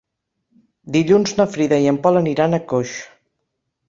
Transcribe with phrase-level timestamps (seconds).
[0.95, 2.95] Dilluns na Frida i en Pol aniran a Coix.